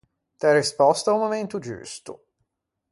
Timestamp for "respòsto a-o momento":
0.59-1.55